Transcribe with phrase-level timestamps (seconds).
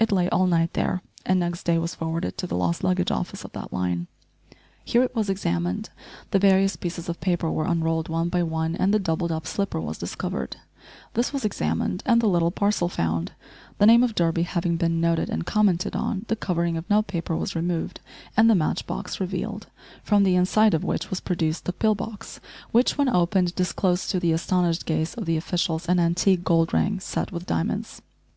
[0.00, 3.44] It lay all night there, and next day was forwarded to the lost luggage office
[3.44, 4.08] of that line.
[4.84, 5.90] Here it was examined;
[6.32, 9.80] the various pieces of paper were unrolled one by one and the doubled up slipper
[9.80, 10.56] was discovered;
[11.14, 13.30] this was examined, and the little parcel found;
[13.78, 17.36] the name of Durby having been noted and commented on, the covering of note paper
[17.36, 18.00] was removed,
[18.36, 19.68] and the match box revealed,
[20.02, 22.40] from the inside of which was produced the pill box,
[22.72, 26.98] which, when opened, disclosed to the astonished gaze of the officials an antique gold ring
[26.98, 28.02] set with diamonds!